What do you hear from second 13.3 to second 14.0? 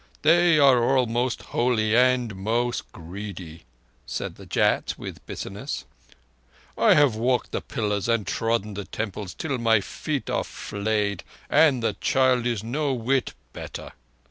better.